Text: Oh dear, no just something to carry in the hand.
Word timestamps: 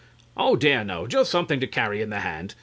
Oh 0.35 0.55
dear, 0.55 0.83
no 0.83 1.05
just 1.05 1.29
something 1.29 1.59
to 1.59 1.67
carry 1.67 2.01
in 2.01 2.09
the 2.09 2.21
hand. 2.21 2.55